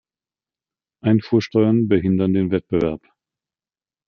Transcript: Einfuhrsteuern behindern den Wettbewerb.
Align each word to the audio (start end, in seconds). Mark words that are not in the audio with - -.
Einfuhrsteuern 1.03 1.87
behindern 1.87 2.33
den 2.33 2.49
Wettbewerb. 2.49 3.03